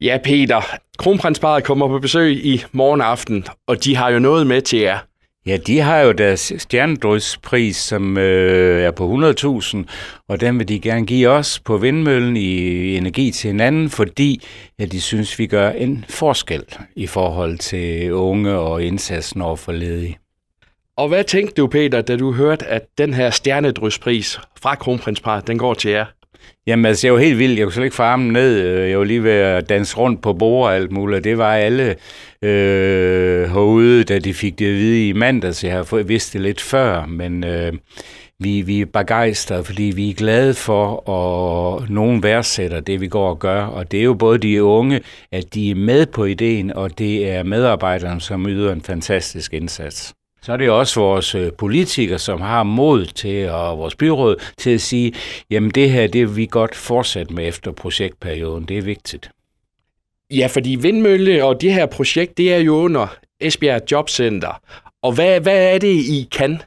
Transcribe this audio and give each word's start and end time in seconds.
Ja, 0.00 0.18
Peter. 0.24 0.60
Kronprinsparet 0.98 1.64
kommer 1.64 1.88
på 1.88 1.98
besøg 1.98 2.46
i 2.46 2.64
morgen 2.72 3.00
aften, 3.00 3.44
og 3.66 3.84
de 3.84 3.96
har 3.96 4.10
jo 4.10 4.18
noget 4.18 4.46
med 4.46 4.62
til 4.62 4.78
jer. 4.78 4.98
Ja, 5.46 5.56
de 5.56 5.80
har 5.80 5.98
jo 5.98 6.12
deres 6.12 6.52
stjernedrydspris, 6.58 7.76
som 7.76 8.18
øh, 8.18 8.82
er 8.82 8.90
på 8.90 9.32
100.000, 9.62 9.76
og 10.28 10.40
den 10.40 10.58
vil 10.58 10.68
de 10.68 10.80
gerne 10.80 11.06
give 11.06 11.28
os 11.28 11.60
på 11.60 11.76
vindmøllen 11.76 12.36
i 12.36 12.96
energi 12.96 13.30
til 13.30 13.48
hinanden, 13.48 13.90
fordi 13.90 14.42
ja, 14.78 14.84
de 14.84 15.00
synes, 15.00 15.38
vi 15.38 15.46
gør 15.46 15.70
en 15.70 16.04
forskel 16.08 16.64
i 16.96 17.06
forhold 17.06 17.58
til 17.58 18.12
unge 18.12 18.58
og 18.58 18.82
indsatsen 18.82 19.42
over 19.42 19.56
for 19.56 19.72
ledige. 19.72 20.18
Og 20.96 21.08
hvad 21.08 21.24
tænkte 21.24 21.54
du, 21.54 21.66
Peter, 21.66 22.00
da 22.00 22.16
du 22.16 22.32
hørte, 22.32 22.66
at 22.66 22.82
den 22.98 23.14
her 23.14 23.30
stjernedrydspris 23.30 24.40
fra 24.60 24.74
Kronprinsparet, 24.74 25.46
den 25.46 25.58
går 25.58 25.74
til 25.74 25.90
jer? 25.90 26.06
Jamen 26.66 26.86
altså, 26.86 27.06
jeg 27.06 27.14
var 27.14 27.20
helt 27.20 27.38
vild. 27.38 27.56
Jeg 27.56 27.64
kunne 27.64 27.72
slet 27.72 27.84
ikke 27.84 27.96
få 27.96 28.02
armen 28.02 28.32
ned. 28.32 28.60
Øh, 28.60 28.90
jeg 28.90 28.98
var 28.98 29.04
lige 29.04 29.22
ved 29.22 29.30
at 29.30 29.68
danse 29.68 29.96
rundt 29.96 30.22
på 30.22 30.32
bord 30.32 30.68
og 30.68 30.76
alt 30.76 30.92
muligt. 30.92 31.24
Det 31.24 31.38
var 31.38 31.54
alle 31.54 31.96
øh, 32.42 33.50
herude, 33.50 34.04
da 34.04 34.18
de 34.18 34.34
fik 34.34 34.58
det 34.58 34.66
at 34.66 34.72
vide 34.72 35.08
i 35.08 35.12
mandags. 35.12 35.64
Jeg 35.64 35.72
har 35.72 36.02
vidst 36.02 36.32
det 36.32 36.40
lidt 36.40 36.60
før, 36.60 37.06
men 37.06 37.44
øh, 37.44 37.72
vi, 38.40 38.60
vi 38.60 38.80
er 38.80 38.86
begejstrede, 38.86 39.64
fordi 39.64 39.82
vi 39.82 40.10
er 40.10 40.14
glade 40.14 40.54
for, 40.54 41.10
at 41.10 41.90
nogen 41.90 42.22
værdsætter 42.22 42.80
det, 42.80 43.00
vi 43.00 43.08
går 43.08 43.28
og 43.28 43.38
gør. 43.38 43.62
Og 43.62 43.92
det 43.92 44.00
er 44.00 44.04
jo 44.04 44.14
både 44.14 44.38
de 44.38 44.64
unge, 44.64 45.00
at 45.32 45.54
de 45.54 45.70
er 45.70 45.74
med 45.74 46.06
på 46.06 46.24
ideen, 46.24 46.72
og 46.72 46.98
det 46.98 47.30
er 47.30 47.42
medarbejderne, 47.42 48.20
som 48.20 48.48
yder 48.48 48.72
en 48.72 48.82
fantastisk 48.82 49.54
indsats. 49.54 50.14
Så 50.42 50.52
er 50.52 50.56
det 50.56 50.70
også 50.70 51.00
vores 51.00 51.34
øh, 51.34 51.52
politikere, 51.52 52.18
som 52.18 52.40
har 52.40 52.62
mod 52.62 53.06
til, 53.06 53.48
og 53.48 53.78
vores 53.78 53.94
byråd 53.94 54.36
til 54.58 54.70
at 54.70 54.80
sige, 54.80 55.12
jamen 55.50 55.70
det 55.70 55.90
her, 55.90 56.06
det 56.06 56.28
vil 56.28 56.36
vi 56.36 56.46
godt 56.50 56.74
fortsætte 56.74 57.34
med 57.34 57.48
efter 57.48 57.72
projektperioden. 57.72 58.64
Det 58.64 58.78
er 58.78 58.82
vigtigt. 58.82 59.30
Ja, 60.30 60.46
fordi 60.46 60.76
Vindmølle 60.80 61.44
og 61.44 61.60
det 61.60 61.72
her 61.72 61.86
projekt, 61.86 62.38
det 62.38 62.54
er 62.54 62.58
jo 62.58 62.74
under 62.74 63.16
Esbjerg 63.40 63.82
Jobcenter. 63.92 64.60
Og 65.02 65.12
hvad, 65.12 65.40
hvad 65.40 65.74
er 65.74 65.78
det, 65.78 65.94
I 65.94 66.28
kan? 66.32 66.62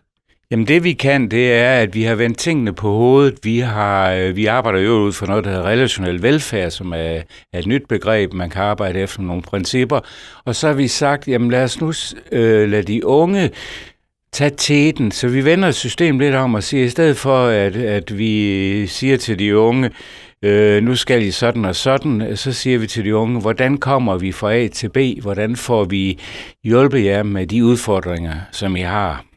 Jamen 0.52 0.68
det 0.68 0.84
vi 0.84 0.94
kan, 0.94 1.28
det 1.28 1.54
er, 1.54 1.74
at 1.74 1.96
vi 1.96 2.04
har 2.04 2.16
vendt 2.16 2.38
tingene 2.38 2.74
på 2.74 2.92
hovedet. 2.92 3.40
Vi, 3.44 3.60
har, 3.60 4.12
øh, 4.12 4.36
vi 4.36 4.46
arbejder 4.46 4.80
jo 4.80 4.92
ud 4.92 5.14
for 5.14 5.26
noget, 5.26 5.44
der 5.44 5.50
hedder 5.50 5.66
relationel 5.66 6.22
velfærd, 6.22 6.72
som 6.72 6.92
er, 6.92 7.22
er 7.54 7.60
et 7.60 7.68
nyt 7.68 7.88
begreb, 7.90 8.34
man 8.34 8.50
kan 8.50 8.62
arbejde 8.62 9.00
efter 9.00 9.22
nogle 9.22 9.42
principper. 9.42 10.00
Og 10.46 10.56
så 10.56 10.68
har 10.68 10.74
vi 10.74 10.88
sagt, 10.88 11.28
jamen 11.28 11.52
lad 11.52 11.64
os 11.64 11.82
nu 11.82 11.94
øh, 12.32 12.70
lade 12.70 12.84
de 12.84 13.06
unge 13.06 13.50
tage 14.34 14.52
teten. 14.58 15.12
Så 15.12 15.28
vi 15.28 15.46
vender 15.46 15.72
systemet 15.72 16.22
lidt 16.22 16.36
om 16.36 16.54
og 16.54 16.64
siger, 16.64 16.86
i 16.86 16.90
stedet 16.90 17.18
for 17.18 17.46
at, 17.46 17.76
at 17.76 18.18
vi 18.18 18.88
siger 18.88 19.18
til 19.18 19.40
de 19.40 19.58
unge, 19.58 19.90
øh, 20.42 20.84
nu 20.84 20.96
skal 20.96 21.22
I 21.22 21.32
sådan 21.32 21.66
og 21.66 21.76
sådan, 21.76 22.32
så 22.36 22.54
siger 22.54 22.78
vi 22.78 22.88
til 22.88 23.06
de 23.06 23.16
unge, 23.16 23.42
hvordan 23.42 23.78
kommer 23.78 24.18
vi 24.18 24.32
fra 24.32 24.54
A 24.54 24.68
til 24.68 24.90
B? 24.90 24.98
Hvordan 25.22 25.56
får 25.56 25.84
vi 25.84 26.20
hjulpet 26.64 27.06
jer 27.06 27.24
med 27.24 27.48
de 27.48 27.66
udfordringer, 27.66 28.34
som 28.52 28.76
I 28.76 28.82
har? 28.82 29.31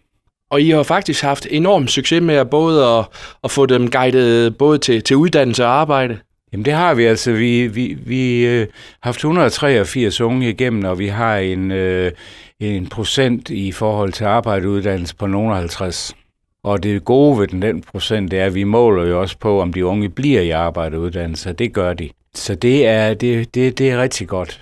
Og 0.55 0.63
I 0.63 0.71
har 0.71 0.83
faktisk 0.83 1.23
haft 1.23 1.47
enorm 1.51 1.89
succes 1.89 2.23
med 2.23 2.35
at 2.35 2.51
både 2.51 2.85
at, 2.85 3.05
at 3.45 3.51
få 3.51 3.67
dem 3.67 3.91
guidet 3.91 4.57
både 4.59 4.79
til, 4.79 5.03
til 5.03 5.17
uddannelse 5.17 5.65
og 5.65 5.71
arbejde. 5.71 6.19
Jamen 6.53 6.65
det 6.65 6.73
har 6.73 6.95
vi 6.95 7.05
altså. 7.05 7.33
Vi, 7.33 7.67
vi, 7.67 7.97
vi 8.07 8.47
øh, 8.47 8.67
haft 9.03 9.17
183 9.17 10.21
unge 10.21 10.49
igennem, 10.49 10.85
og 10.85 10.99
vi 10.99 11.07
har 11.07 11.37
en, 11.37 11.71
øh, 11.71 12.13
en 12.61 12.87
procent 12.87 13.51
i 13.51 13.73
forhold 13.73 14.13
til 14.13 14.25
arbejde 14.25 14.67
og 14.67 14.71
uddannelse 14.71 15.17
på 15.17 15.27
nogen 15.27 15.55
50. 15.55 16.15
Og 16.65 16.83
det 16.83 17.05
gode 17.05 17.39
ved 17.39 17.47
den, 17.47 17.63
den 17.63 17.83
procent, 17.83 18.31
det 18.31 18.41
er, 18.41 18.47
at 18.47 18.55
vi 18.55 18.65
måler 18.65 19.07
jo 19.07 19.21
også 19.21 19.39
på, 19.39 19.61
om 19.61 19.73
de 19.73 19.87
unge 19.87 20.09
bliver 20.09 20.41
i 20.41 20.51
arbejde 20.51 20.97
og 20.97 21.03
uddannelse, 21.03 21.51
og 21.51 21.59
det 21.59 21.73
gør 21.73 21.93
de. 21.93 22.09
Så 22.35 22.55
det 22.55 22.87
er, 22.87 23.15
det, 23.15 23.55
det, 23.55 23.79
det 23.79 23.91
er 23.91 24.03
rigtig 24.03 24.29
godt. 24.29 24.61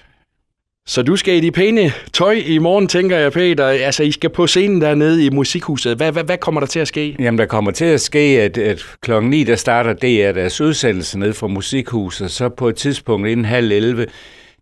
Så 0.86 1.02
du 1.02 1.16
skal 1.16 1.34
i 1.34 1.41
de 1.41 1.50
pæne 1.50 1.92
tøj 2.12 2.42
i 2.47 2.58
morgen, 2.58 2.88
tænker 2.88 3.19
jeg, 3.19 3.33
Peter. 3.33 3.66
Altså, 3.66 4.02
I 4.02 4.12
skal 4.12 4.30
på 4.30 4.47
scenen 4.47 4.80
dernede 4.80 5.27
i 5.27 5.30
musikhuset. 5.30 5.97
Hvad, 5.97 6.12
hvad, 6.12 6.24
hvad 6.24 6.39
kommer 6.39 6.61
der 6.61 6.66
til 6.66 6.80
at 6.80 6.89
ske? 6.89 7.17
Jamen, 7.18 7.39
der 7.39 7.46
kommer 7.46 7.70
til 7.70 7.84
at 7.84 8.01
ske, 8.01 8.40
at, 8.40 8.58
at 8.58 8.83
klokken 9.01 9.30
9, 9.30 9.45
der 9.45 9.56
starter 9.56 9.92
DR 9.92 10.33
deres 10.33 10.61
udsendelse 10.61 11.18
ned 11.18 11.33
fra 11.33 11.46
musikhuset. 11.46 12.30
Så 12.30 12.48
på 12.48 12.68
et 12.68 12.77
tidspunkt 12.77 13.29
inden 13.29 13.45
halv 13.45 13.73
11, 13.73 14.06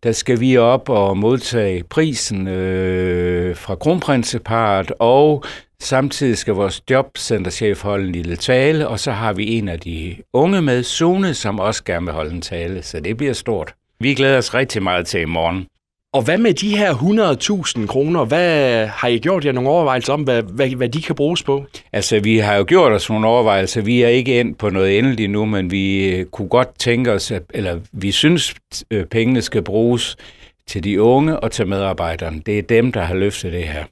der 0.02 0.12
skal 0.12 0.40
vi 0.40 0.56
op 0.56 0.88
og 0.88 1.16
modtage 1.16 1.84
prisen 1.90 2.48
øh, 2.48 3.56
fra 3.56 3.74
kronprinseparet, 3.74 4.92
og 4.98 5.44
samtidig 5.82 6.38
skal 6.38 6.54
vores 6.54 6.82
jobcenterchef 6.90 7.82
holde 7.82 8.06
en 8.06 8.12
lille 8.12 8.36
tale, 8.36 8.88
og 8.88 9.00
så 9.00 9.12
har 9.12 9.32
vi 9.32 9.46
en 9.46 9.68
af 9.68 9.80
de 9.80 10.16
unge 10.32 10.62
med, 10.62 10.82
Sune, 10.82 11.34
som 11.34 11.60
også 11.60 11.84
gerne 11.84 12.06
vil 12.06 12.14
holde 12.14 12.34
en 12.34 12.42
tale, 12.42 12.82
så 12.82 13.00
det 13.00 13.16
bliver 13.16 13.32
stort. 13.32 13.74
Vi 14.00 14.14
glæder 14.14 14.38
os 14.38 14.54
rigtig 14.54 14.82
meget 14.82 15.06
til 15.06 15.20
i 15.20 15.24
morgen. 15.24 15.66
Og 16.12 16.22
hvad 16.22 16.38
med 16.38 16.54
de 16.54 16.76
her 16.76 16.94
100.000 17.80 17.86
kroner? 17.86 18.24
Hvad 18.24 18.86
har 18.86 19.08
I 19.08 19.18
gjort 19.18 19.44
jer 19.44 19.52
nogle 19.52 19.70
overvejelser 19.70 20.12
om, 20.12 20.22
hvad, 20.22 20.42
hvad, 20.42 20.68
hvad 20.68 20.88
de 20.88 21.02
kan 21.02 21.14
bruges 21.14 21.42
på? 21.42 21.64
Altså, 21.92 22.20
vi 22.20 22.38
har 22.38 22.56
jo 22.56 22.64
gjort 22.68 22.92
os 22.92 23.10
nogle 23.10 23.26
overvejelser. 23.26 23.80
Vi 23.82 24.02
er 24.02 24.08
ikke 24.08 24.40
endt 24.40 24.58
på 24.58 24.70
noget 24.70 24.98
endeligt 24.98 25.30
nu, 25.30 25.44
men 25.44 25.70
vi 25.70 26.08
øh, 26.08 26.24
kunne 26.24 26.48
godt 26.48 26.78
tænke 26.78 27.12
os, 27.12 27.30
at, 27.30 27.42
eller 27.54 27.78
vi 27.92 28.10
synes, 28.10 28.54
at 28.70 28.84
øh, 28.90 29.06
pengene 29.06 29.42
skal 29.42 29.62
bruges 29.62 30.16
til 30.66 30.84
de 30.84 31.02
unge 31.02 31.40
og 31.40 31.52
til 31.52 31.66
medarbejderne. 31.66 32.42
Det 32.46 32.58
er 32.58 32.62
dem, 32.62 32.92
der 32.92 33.00
har 33.00 33.14
løftet 33.14 33.52
det 33.52 33.64
her. 33.64 33.84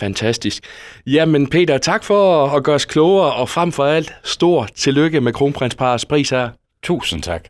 Fantastisk. 0.00 0.64
Jamen 1.06 1.46
Peter, 1.46 1.78
tak 1.78 2.04
for 2.04 2.46
at 2.46 2.64
gøre 2.64 2.74
os 2.74 2.84
klogere, 2.84 3.32
og 3.32 3.48
frem 3.48 3.72
for 3.72 3.84
alt, 3.84 4.14
stor 4.24 4.68
tillykke 4.74 5.20
med 5.20 5.32
kronprinsparets 5.32 6.06
pris 6.06 6.30
her. 6.30 6.48
Tusind 6.82 7.22
tak. 7.22 7.48